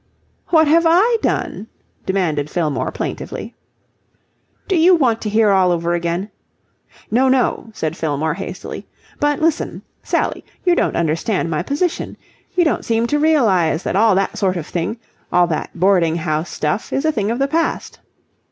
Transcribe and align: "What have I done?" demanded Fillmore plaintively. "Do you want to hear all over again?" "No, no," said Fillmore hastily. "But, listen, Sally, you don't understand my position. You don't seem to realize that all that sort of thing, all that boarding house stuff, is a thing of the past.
"What 0.47 0.67
have 0.67 0.85
I 0.87 1.19
done?" 1.21 1.67
demanded 2.07 2.49
Fillmore 2.49 2.89
plaintively. 2.91 3.53
"Do 4.67 4.75
you 4.75 4.95
want 4.95 5.21
to 5.21 5.29
hear 5.29 5.51
all 5.51 5.71
over 5.71 5.93
again?" 5.93 6.31
"No, 7.11 7.29
no," 7.29 7.69
said 7.73 7.95
Fillmore 7.95 8.33
hastily. 8.33 8.87
"But, 9.19 9.39
listen, 9.41 9.83
Sally, 10.01 10.43
you 10.65 10.73
don't 10.73 10.95
understand 10.95 11.51
my 11.51 11.61
position. 11.61 12.17
You 12.55 12.65
don't 12.65 12.83
seem 12.83 13.05
to 13.05 13.19
realize 13.19 13.83
that 13.83 13.95
all 13.95 14.15
that 14.15 14.39
sort 14.39 14.57
of 14.57 14.65
thing, 14.65 14.97
all 15.31 15.45
that 15.45 15.69
boarding 15.79 16.15
house 16.15 16.49
stuff, 16.49 16.91
is 16.91 17.05
a 17.05 17.11
thing 17.11 17.29
of 17.29 17.37
the 17.37 17.47
past. 17.47 17.99